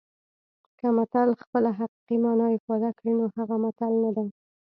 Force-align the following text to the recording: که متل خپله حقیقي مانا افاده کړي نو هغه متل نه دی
که 0.79 0.87
متل 0.97 1.29
خپله 1.41 1.69
حقیقي 1.79 2.17
مانا 2.23 2.47
افاده 2.57 2.89
کړي 2.97 3.13
نو 3.19 3.25
هغه 3.37 3.55
متل 3.63 3.93
نه 4.03 4.11
دی 4.15 4.27